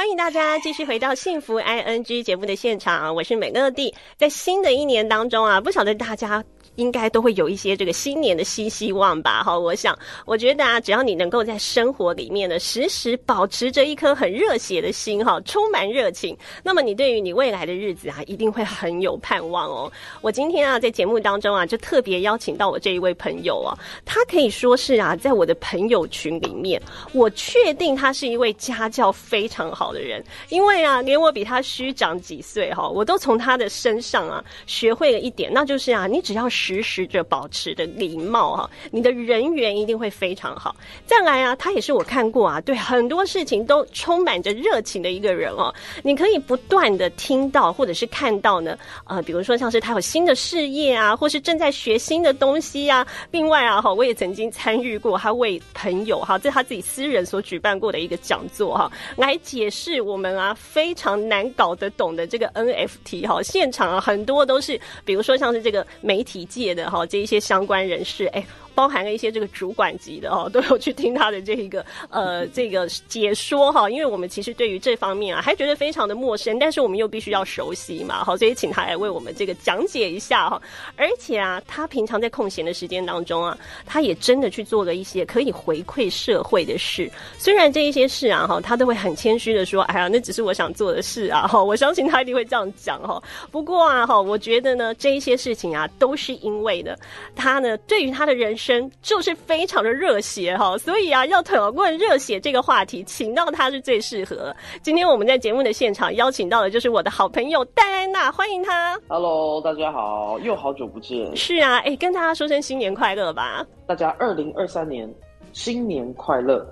[0.00, 3.94] 欢迎大家继续回到幸福 I N G 节目的现场，我是美乐蒂。
[4.16, 6.42] 在新的一年当中啊，不晓得大家。
[6.76, 9.42] 应该都会有一些这个新年的新希望吧？
[9.42, 19.90] 哈，我想，我觉得啊，只要你能够在生活里面呢，时时保持着一颗很热血的心，哈，充满热情，那么你对于你未来的日子啊，一定会很有盼望哦。
[20.20, 26.80] 我今天啊，在节目当中啊，就特别邀请到我这一位朋友啊，他可以说是啊，在我的朋友群里面，
[27.12, 36.48] 我确定他是一位家教非常好的人，因为啊，连我比他虚长几岁哈，我都从他的身上啊，学会了一点，那就是啊，你只要。
[36.60, 40.76] 时时着保持的礼貌哈，你的人缘一定会非常好。
[41.06, 45.74] 再来啊，他也是我看过啊，对很多事情都充满着热情的一个人哦。
[46.02, 53.06] 你可以不断的听到或者是看到呢，呃，比如说像是他有新的事业啊，或是正在学新的东西啊。
[53.30, 63.42] 另外啊，哈，我也曾经参与过他为朋友哈，在他自己私人所举办过的一个讲座哈，来解释我们啊非常难搞得懂的这个 NFT 哈。
[63.42, 66.46] 现场啊很多都是，比如说像是这个媒体。
[66.50, 68.44] 界的哈，这一些相关人士，哎。
[68.80, 80.58] 包含了一些这个主管级的哦， 都有去听他的这一个呃 这个解说哈，因为我们其实对于这方面啊还觉得非常的陌生，但是我们又必须要熟悉嘛，好，所以请他来为我们这个讲解一下哈。
[80.96, 87.12] 而且啊，他平常在空闲的时间当中啊，他也真的去做了一些可以回馈社会的事。
[87.36, 91.62] 虽然这一些事啊哈，他都会很谦虚的说，哎呀，那只是我想做的事啊哈。
[91.62, 93.22] 我相信他一定会这样讲哈。
[93.50, 96.96] 不过啊哈，我觉得呢，这一些事情啊，都是因为呢，
[97.36, 98.69] 他呢对于他的人生。
[99.00, 104.54] 就是非常的热血哈，所以啊，要讨论热血这个话题，请到他是最适合。
[104.82, 108.98] 今天我们在节目的现场邀请到的就是我的好朋友戴安娜，欢迎他。
[109.08, 111.34] Hello，大家好，又好久不见。
[111.34, 113.64] 是啊，哎，跟大家说声新年快乐吧。
[113.86, 115.12] 大家二零二三年
[115.52, 116.66] 新年快乐。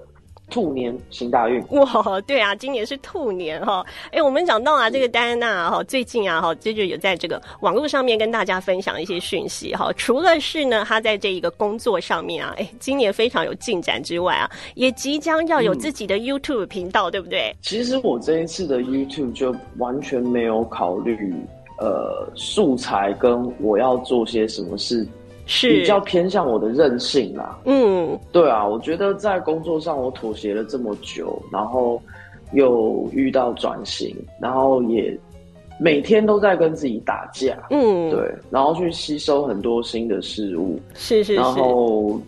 [0.50, 2.20] 兔年行大运哇！
[2.26, 3.84] 对啊，今年是兔年哈。
[4.10, 9.92] 哎，我们讲到啊，这个戴安娜哈，最近啊哈，接着有在这个网络上面跟大家分享一些讯息哈。
[9.96, 17.54] 除了是呢，她在这一个工作上面啊，哎，今年非常有进展之外啊，也即将要有自己的 YouTube 频道，对不对？
[17.62, 21.34] 其实我这一次的 YouTube 就完全没有考虑
[21.78, 25.06] 呃素材跟我要做些什么事。
[25.48, 27.58] 是比较偏向我的任性啦。
[27.64, 32.00] 嗯，对啊，我觉得在工作上我妥协了这么久，然后
[32.52, 35.18] 又遇到转型，然后也
[35.80, 37.58] 每天都在跟自己打架。
[37.70, 40.78] 嗯，对，然后去吸收很多新的事物。
[40.94, 41.34] 是是是。
[41.34, 42.20] 然后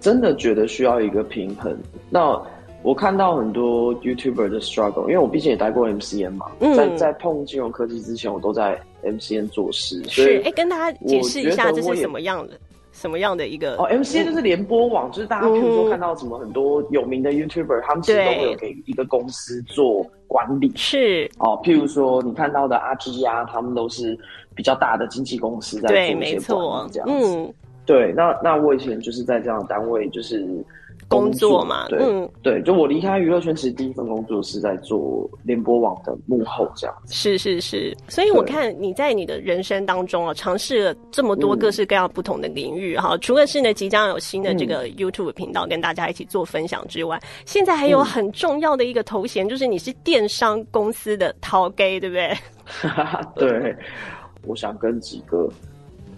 [0.00, 1.76] 真的觉得需要一个平衡。
[2.08, 2.40] 那
[2.82, 6.46] 我看到很多 YouTuber 的 struggle，因为我毕竟也待过 MCN 嘛，
[6.76, 8.78] 在在碰金融科技之前，我都在。
[9.00, 12.58] MCN 做事是哎，跟大家解释一下这是什么样的
[12.90, 24.18] 什么样的一个哦，MCN 就是联播网，就是大家譬如说看到什么很多有名的 YouTuber，他们其实都会有给一个公司做管理是哦，譬如说你看到的阿基呀，他们都是
[24.52, 27.54] 比较大的经纪公司在做一些管理这样子。
[27.86, 30.44] 对，那那我以前就是在这样的单位就是。
[31.08, 37.14] 工作嘛，嗯，对，就我离开娱乐圈，其实第一份工作是在做联播网的幕后，这样子。
[37.14, 43.16] 是是是，所以我看你在你的人生当中啊，尝试了这么多各式各样不同的领域哈。
[43.18, 52.36] 除了是呢，即将有新的这个 YouTube 频道跟大家一起做分享之外，现在还有很重要的一个头衔，就是你是电商公司的淘 gay，对不对？
[53.34, 53.74] 对，
[54.44, 55.48] 我想跟几个。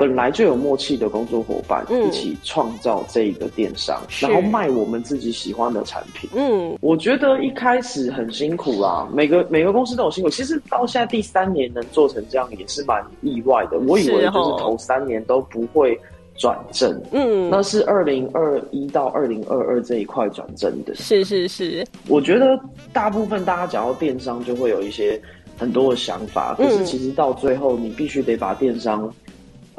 [0.00, 6.30] 本来就有默契的工作伙伴一起创造这个电商，然后卖我们自己喜欢的产品。
[6.32, 10.30] 嗯，我觉得一开始很辛苦啦，每个每个公司都有辛苦。
[10.30, 13.78] 其实到现在第三年能做成这样也是蛮意外的。
[13.80, 16.00] 我以为就是头三年都不会
[16.34, 20.94] 转正，嗯，那是二零二一到二零二二这一块转正的。
[20.94, 22.58] 是是是，我觉得
[22.90, 25.20] 大部分大家讲到电商就会有一些
[25.58, 29.12] 很多的想法，可是其实到最后你必须得把电商。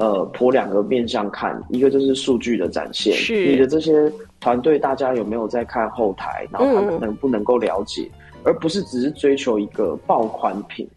[0.02, 8.10] 呃，剖两个面向看，一个就是数据的展现，你的这些团队大家有没有在看后台，然后他们能不能够了解，
[8.44, 10.90] 而不是只是追求一个爆款品。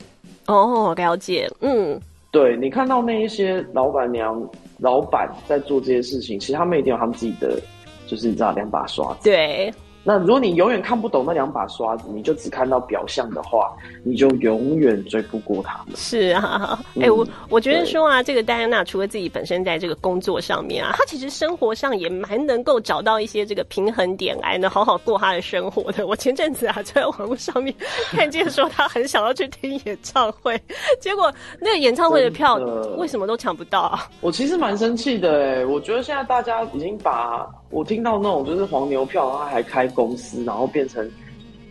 [0.47, 2.01] 哦，了解，嗯，
[2.31, 4.43] 对你看到那一些老板娘、
[4.79, 7.61] 老板在做这些事情，其实他们一定有他们自己的，
[8.07, 9.25] 就是你知道两把刷子。
[9.25, 9.71] 对。
[10.07, 13.75] 那如果你永远看不懂那两把刷子，你就只看到表象的话，
[14.05, 15.97] 你就永远追不过他们。
[15.97, 26.05] 是啊， 哎，我我觉得说啊，这个戴安娜除了自己本身在这个工作上面啊，她其实生活上也蛮能够找到一些这个平衡点来呢，好好过她的生活的。
[26.07, 27.75] 我前阵子啊，在网络上面
[28.11, 30.61] 看见说她很想要去听演唱会，
[31.01, 32.57] 结果那个演唱会的票
[32.99, 34.07] 为什么都抢不到啊？
[34.21, 37.49] 我其实蛮生气的哎，我觉得现在大家已经把。
[37.75, 41.11] 我听到那种就是黄牛票，他还开公司，然后变成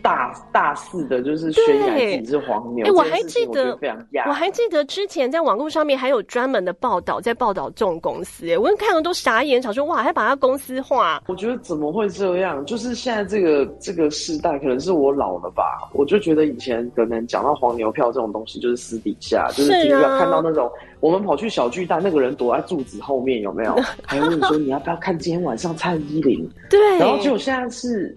[0.04, 2.84] 大大肆的，就是宣扬自己是黄牛。
[2.84, 3.78] 哎，我还记得。
[4.26, 8.46] 我还记得之前在网络上面还有专门的报道，在报道这种公司。
[8.50, 11.22] 哎，我看了都傻眼，想说哇，还把它公司化。
[11.26, 12.62] 我觉得怎么会这样？
[12.66, 15.88] 就是现在这个这个时代，可能是我老了吧？
[15.94, 23.74] 我就觉得以前可能讲到黄牛票这种东西，就是私底下，就是第一个看到那种我们跑去小巨蛋，那个人躲在柱子后面，有没有？
[24.04, 26.46] 还问你说你要不要看今天晚上蔡依林？
[26.68, 26.98] 对。
[26.98, 28.14] 然后结果现在是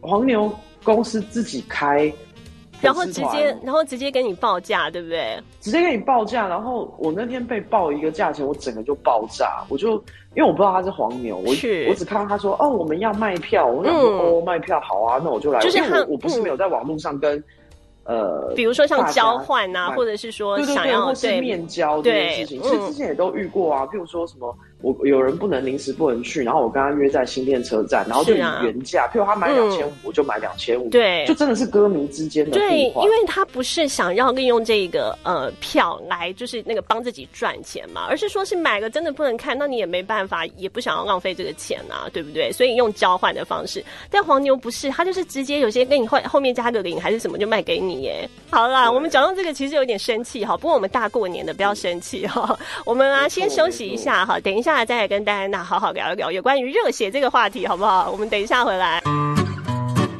[0.00, 0.52] 黄牛。
[0.84, 2.12] 公司自己开，
[2.80, 5.36] 然后直接，然后直接给你报价，对不对？
[5.60, 9.92] 直接给你报价，然后我那天被报一个价钱，我整个就爆炸，我就
[10.36, 11.50] 因为我不知道他是黄牛，我
[11.88, 17.42] 我只看到他说哦，我们要卖票，我想说哦，卖票好啊，那我就来，就是我我不是没有在网络上跟。
[18.06, 23.86] 呃，比如说像交换啊，或者是说想要对面交这件事情，其实之前也都遇过啊。
[23.86, 24.54] 譬如说什么，
[24.84, 42.52] 我有人不能临时不能去，然后我跟他约在新店车站，然后就以原价，譬如他买两千五，我就买两千五，对，就真的是歌迷之间的对，因为他不是想要利用这个呃票来就是那个帮自己赚钱嘛，而是说是买个真的不能看，那你也没办法，也不想要浪费这个钱啊，对不对？
[42.52, 58.10] 所以用交换的方式，但黄牛不是，他就是直接有些跟你后后面加个零还是什么就卖给你耶，好啦，我们讲到这个其实有点生气哈，不过我们大过年的不要生气哈， 我们啊先休息一下哈，等一下再来跟戴安娜好好聊一聊有关于热血这个话题好不好？
[58.10, 59.02] 我们等一下回来。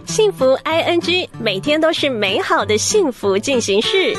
[0.05, 4.15] 幸福 I N G 每天都是美好的幸福进行式。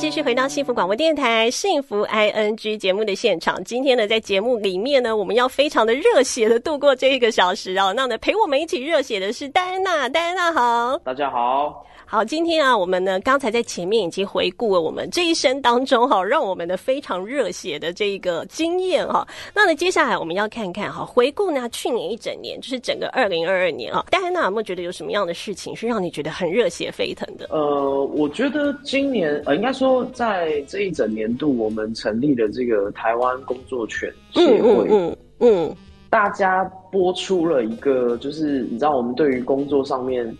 [0.00, 3.62] 继续回到幸福广播电台幸福 I N G 节目的现场。
[3.64, 7.92] 今天呢，在节目里面呢，我们要非常的热血的度过这一个小时哦。
[7.94, 11.84] 那呢，陪我们一起热血的是戴安娜，戴安娜好，大家好。
[12.06, 19.24] 好，今天啊，我们呢刚才在前面已经回顾了我们这一生当中哈，让我们的非常热血的这个经验哈。
[19.54, 24.04] 那呢，接下来我们要看看哈，回顾呢去年一整年，就是整个二零二二年啊。
[24.10, 27.46] 戴安娜有没有觉得有什么样的事情是让你觉得很热血沸腾的？
[27.50, 35.76] 呃，我觉得今年呃，应该说在这一整年度，我们成立了这个台湾工作犬协会，嗯嗯，
[36.08, 40.36] 大家播出了一个，就是你知道，我们对于工作上面。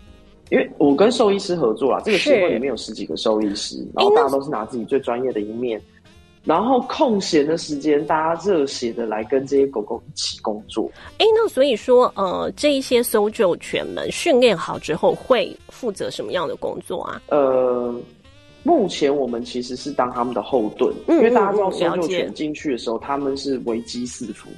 [0.49, 5.81] 因为我跟兽医师合作啦，这个协会里面有十几个兽医师，然后大家都是拿自己最专业的一面，
[6.43, 10.91] 然后空闲的时间，大家热血的来跟这些狗狗一起工作。
[11.19, 17.21] 哎，那所以说，呃，这一些搜救犬们训练好之后，会负责什么样的工作啊？
[17.29, 17.95] 呃，
[18.63, 24.49] 目前我们其实是当他们的后盾，因为大家知道搜救犬进去的时候，他们是危机四伏。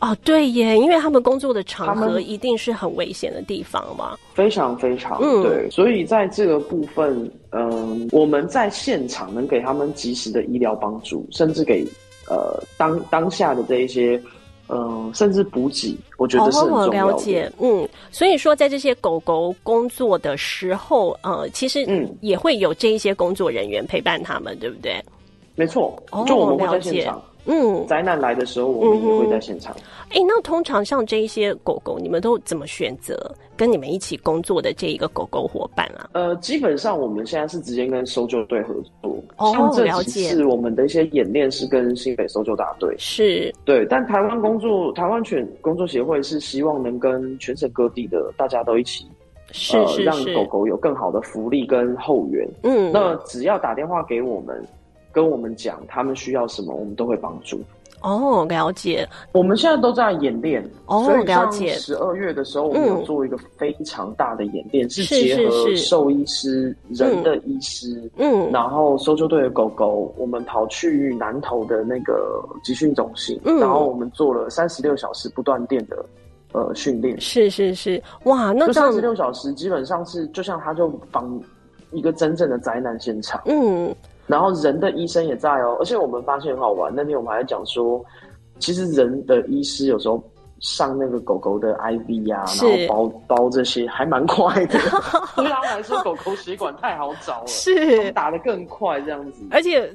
[0.00, 11.86] 哦，对耶，因为他们工作的场合一定是很危险的地方嘛，非常非常对，所以在这个部分，嗯，我们在现场能给他们及时的医疗帮助，甚至给
[12.28, 14.20] 呃当当下的这一些，
[14.72, 17.52] 嗯，甚至补给，我觉得是很重要的。
[17.60, 25.02] 嗯，所以说在这些狗狗工作的时候，呃，其实嗯也会有这一些工作人员陪伴他们，对不对？
[25.54, 27.22] 没错，就我们会在现场。
[27.46, 29.74] 嗯，灾难来的时候，我们也会在现场。
[30.10, 33.16] 哎，那通常像这一些狗狗，你们都怎么选择
[33.56, 36.10] 跟你们一起工作的这一个狗狗伙伴啊？
[36.12, 39.16] 呃，基本上我们现在是直接跟搜救队合作。
[39.38, 40.28] 哦，了解。
[40.28, 42.94] 是我们的一些演练是跟新北搜救大队。
[42.98, 43.52] 是。
[43.64, 49.06] 对，但台湾工作台湾犬工作协会是希望能跟全省各地的大家都一起，
[49.50, 52.46] 是是是，让狗狗有更好的福利跟后援。
[52.62, 54.62] 嗯，那只要打电话给我们。
[55.12, 57.60] 跟我们讲他们需要什么，我们都会帮助。
[58.00, 59.08] 哦，了解。
[59.30, 60.68] 我们现在都在演练。
[60.86, 61.68] 哦，了解。
[61.74, 76.04] 十二月的时候，我们有做一个非常大的演练，是结合兽医师、人的医师，嗯，然后搜救队的狗狗，我们跑去南投的那个集训中心，然后我们做了三十六小时不断电的
[76.50, 77.20] 呃训练。
[77.20, 81.40] 是是是，哇，那三十六小时基本上是就像他就防
[81.92, 83.40] 一个真正的灾难现场。
[83.44, 83.94] 嗯。
[84.32, 86.90] 然后人的医生也在哦，而且我们发现很好玩。
[86.96, 88.02] 那天我们还讲说，
[88.58, 90.18] 其实人的医师有时候
[90.60, 92.46] 上那个狗狗的 IV 啊，
[92.88, 94.78] 然后包包这些还蛮快的。
[95.36, 99.42] 对他们来说，狗狗血管太好找了，是打的更快这样子。
[99.50, 99.92] 而且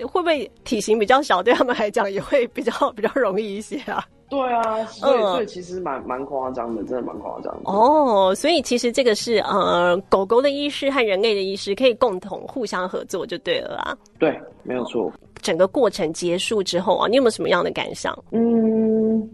[0.00, 4.04] 会不会体型比较小，对他们来讲也会比较比较容易一些啊？
[4.28, 7.70] 对啊，所以所以其实蛮蛮夸张的，真的蛮夸张的。
[7.70, 13.96] 哦，所以其实这个是呃，狗狗的医师和人类的医师可以共同互相合作就对了啦。
[14.18, 15.12] 对，没有错。
[15.42, 18.12] 整个过程结束之后啊，你有没有什么样的感想？
[18.32, 19.30] 嗯，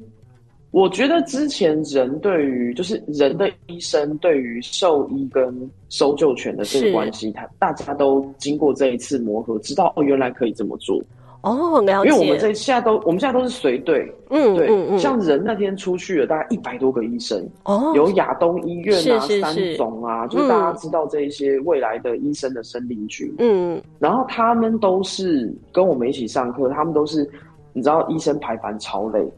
[0.73, 11.01] 我觉得之前人对于就是人的医生对于兽医跟搜救犬的这个关系，他大家都经过这一次磨合，知道哦，原来可以这么做。
[11.43, 12.11] 哦，了解。
[12.11, 27.29] 因为我们这现在都，我们现在都是随队，嗯，对，嗯嗯，像人那天出去了，大概一百多个医生，哦，有亚东医院啊、是是三是总啊，就是大家知道这一些未来的医生的生力军，嗯，然后他们都是跟我们一起上课，他们都是，
[27.73, 29.29] 你知道医生排班超累，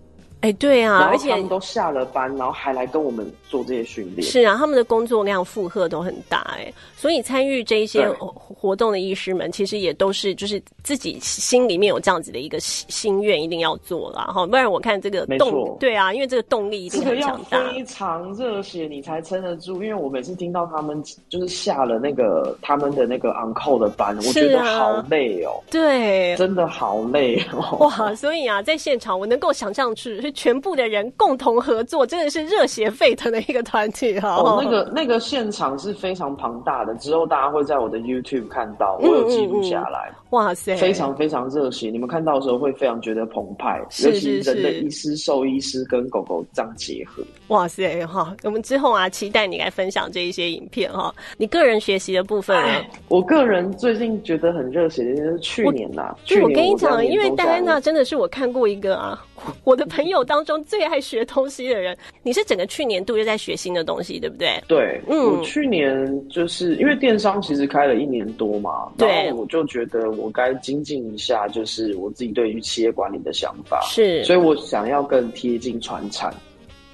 [0.45, 17.73] 哎，对啊，而且他们都下了班，然后还来跟我们做这些训练，是啊，他们的工作量负荷都很大哎，所以参与这一些活动的医师们，其实也都是就是自己心里面有这样子的一个心心愿，一定要做了哈，不然我看这个动对啊，因为这个动力一定这个要很强大。
[17.73, 19.83] 非常热血，你才撑得住。
[19.83, 27.79] 因为我每次听到他们就是下了那个他们的那个 on call 的班，我觉得啊好累哦，对，真的好累哦。
[27.79, 34.37] 哇，所以啊，在现场我能够想象是是全部的人共同合作，真的是热血沸腾的一个团体哈。
[34.37, 41.91] 哦，那个那个现场是非常庞大的，之后大家会在我的 YouTube 看到，我有记录下来，哇塞，非常非常热血。
[41.91, 47.23] 你们看到的时候会非常觉得澎湃，是尤其是人的医师、兽医师跟狗狗这样结合。
[47.49, 48.35] 哇塞哈！
[48.43, 51.15] 我们之后啊，期待你来分享这一些影片哈。
[51.37, 52.85] 你个人学习的部分呢？
[53.09, 59.25] 我个人最近觉得很热血的就是去年呐、就年跟你讲，因为戴安娜真的是我看过一个啊，
[59.65, 61.97] 我的朋友当中最爱学东西的人。
[62.23, 64.63] 你是整个去年度就在学新的东西，对不对？
[64.67, 76.33] 对，嗯我去年就是因为电商其实开了一年多嘛，对然后我就觉得我该精进一下，就是我自己对于企业管理的想法，是，所以我想要更贴近传产，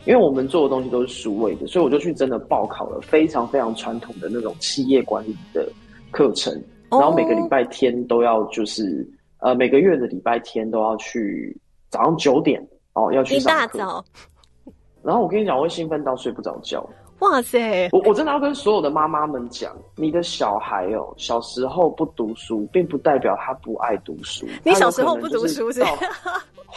[0.05, 5.69] 因为我们做的东西都是数位的，所以我就去真的报考了非常非常传统的那种企业管理的
[6.11, 6.53] 课程，
[6.89, 9.07] 哦然后每个礼拜天都要就是
[9.39, 11.57] 呃每个月的礼拜天都要去
[11.91, 14.05] 早上九点哦要去一上课，大早，
[15.03, 16.89] 然后我跟你讲，我会兴奋到睡不着觉。
[17.19, 24.47] 哇塞，我我真的要跟所有的妈妈们讲，你的小孩哦，小时候不读书，并不代表他不爱读书。
[24.65, 25.85] 你小时候不读书是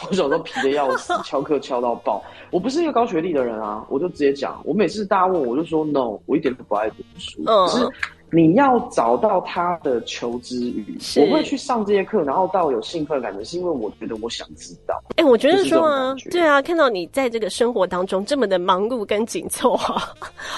[0.06, 2.22] 我小时候皮的要死， 翘课翘到爆。
[2.50, 4.60] 我不是一个高学历的人啊，我就直接讲。
[4.64, 7.42] 我每次大家问我，就说 no，我一点都不爱读书。
[7.46, 7.88] 嗯只是
[8.30, 10.98] 你要找到他的求知欲。
[11.16, 15.00] 我会去上这些课，然后到有兴奋感的，是因为我觉得我想知道。
[15.16, 20.12] 哎、我觉得说啊对啊，看到你在这个生活当中这么的忙碌跟紧凑啊，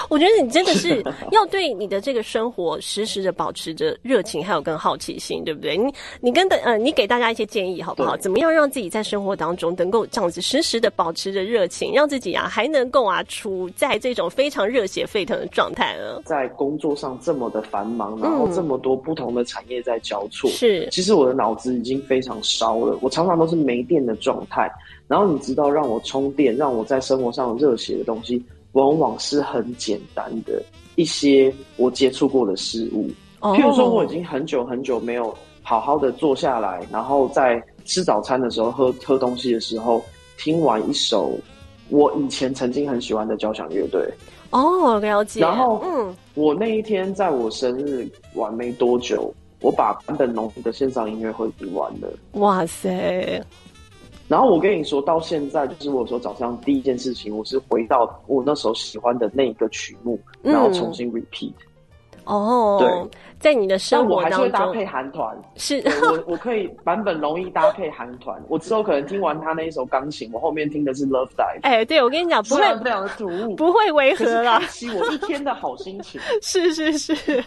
[0.09, 5.77] 我觉得你真的是 要对你的这个生活时时的保持着热情，还有跟好奇心，对不对？
[5.77, 8.17] 你你跟的呃，你给大家一些建议好不好？
[8.17, 16.21] 怎么样让自己在生活当中能够这样子时时的保持着热情，让自己啊还能够啊处在这种非常热血沸腾的状态呢？
[16.25, 24.71] 在工作上这么的繁忙，然后这么多不同的产业在交错，是其实我的脑子已经非常烧了，我常常都是没电的状态。
[25.07, 28.43] 然后你知道，让我充电，让我在生活上有热血的东西，
[28.73, 30.61] 往往是很简单的
[30.95, 33.09] 一些我接触过的事物。
[33.39, 40.03] 哦譬如说，我已经很久很久没有好好的坐下来，然后在吃早餐的时候、喝喝东西的时候，
[40.37, 41.37] 听完一首
[41.89, 44.05] 我以前曾经很喜欢的交响乐队。
[44.57, 45.41] 哦，了解。
[45.41, 52.07] 然后嗯，我那一天在我生日完没多久，我把坂本龙一的线上音乐会听完了。
[52.33, 53.43] 哇塞，
[54.27, 61.53] 然后我跟你说，到现在就是我说早上第一件事情，我是回到我那时候喜欢的那一个曲目，嗯然后重新 repeat。
[62.25, 62.89] 哦，对，
[63.39, 68.35] 在你的生活我还是会当中搭配韩团，是我我可以版本容易搭配韩团。
[68.47, 76.19] 我之后可能听完他那一首钢琴，我后面听的是 Love Dive，哎，对我跟你讲，不会的突兀，不会违和啦开，启我一天的好心情。
[76.41, 77.13] 是 是是，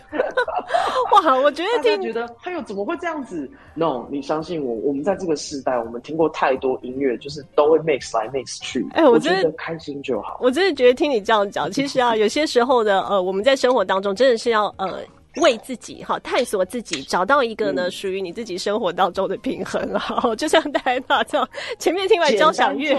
[1.13, 8.83] 哇，我觉得听觉得，哎呦，怎么会这样子？No，你相信我，我们在这个时代，我们听过太多音乐，就是都会 mix 来 mix 去。
[8.83, 10.39] 我哎我真的觉得开心就好。
[10.41, 15.01] 我真的觉得听你这样讲，其实啊，有些时候的呃，我们在生活当中真的是要呃。
[15.37, 20.23] 为自己哈探索自己，找到一个呢嗯属于你自己生活当中的平衡啊！
[20.37, 22.97] 就像戴安娜这样，前面听完交响乐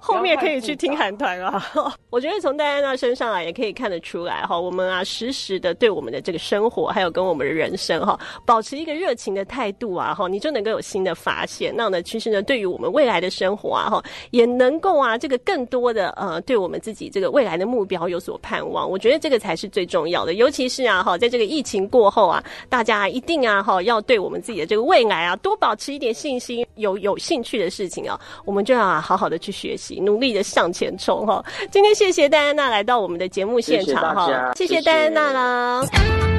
[0.00, 1.62] 后面可以去听韩团啊。
[2.10, 11.72] 我觉得从戴安娜身上啊，也可以看得出来哈，我们啊时时的对我们的这个生活，还有跟我们的人生哈，保持一个热情的态度啊哈，你就能够有新的发现。
[11.74, 18.88] 那呢，其实呢，对于我们未来的生活啊哈，也能够啊这个更多的呃，对我们自己这个未来的目标有所盼望。
[18.88, 31.44] 我觉得这个才是最重要的，尤其是啊哈，在这个疫情过后啊，大家一定啊哈要对我们自己的这个未来啊多保持一点信心，有有兴趣的事情啊，我们就要啊好好的去学习，努力的向前冲哈。
[31.70, 36.31] 今天谢谢戴安娜来到我们的节目现场哈，谢谢戴安娜啦。